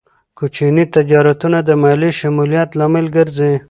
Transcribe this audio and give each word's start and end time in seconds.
کوچني 0.37 0.85
تجارتونه 0.95 1.59
د 1.67 1.69
مالي 1.81 2.11
شمولیت 2.19 2.69
لامل 2.79 3.05
ګرځي. 3.15 3.51